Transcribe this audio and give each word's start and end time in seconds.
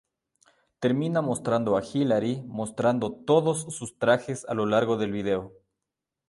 Termina 0.79 1.21
mostrando 1.21 1.77
a 1.77 1.83
Hilary 1.83 2.41
mostrando 2.47 3.11
todos 3.11 3.61
sus 3.71 3.99
trajes 3.99 4.45
a 4.49 4.55
lo 4.55 4.65
largo 4.65 4.97
del 4.97 5.11
video. 5.11 5.53